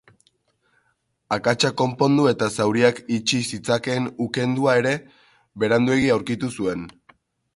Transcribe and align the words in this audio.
Akatsak 1.35 1.75
konpondu 1.81 2.25
eta 2.31 2.47
zauriak 2.63 3.01
itxi 3.17 3.41
zitzakeen 3.51 4.09
ukendua 4.27 4.75
ere, 4.83 4.93
beranduegi 5.65 6.09
aurkitu 6.17 6.53
zuen. 6.61 6.89